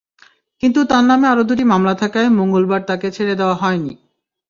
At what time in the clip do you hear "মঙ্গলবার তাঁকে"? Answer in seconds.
2.39-3.07